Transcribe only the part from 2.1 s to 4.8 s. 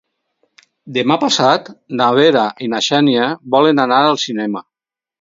Vera i na Xènia volen anar al cinema.